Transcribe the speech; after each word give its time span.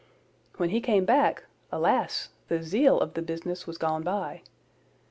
When 0.57 0.69
he 0.71 0.81
came 0.81 1.05
back, 1.05 1.43
alas! 1.71 2.29
the 2.47 2.63
zeal 2.63 2.99
of 2.99 3.13
the 3.13 3.21
business 3.21 3.67
was 3.67 3.77
gone 3.77 4.01
by. 4.01 4.41